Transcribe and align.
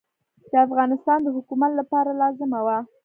د 0.51 0.53
افغانستان 0.67 1.19
د 1.23 1.27
حکومت 1.35 1.71
لپاره 1.79 2.17
لازمه 2.21 2.59
وه. 2.65 2.77